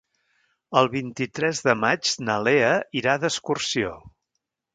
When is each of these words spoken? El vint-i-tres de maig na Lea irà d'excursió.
El 0.79 0.87
vint-i-tres 0.93 1.61
de 1.67 1.75
maig 1.81 2.15
na 2.31 2.39
Lea 2.47 2.73
irà 3.03 3.15
d'excursió. 3.27 3.95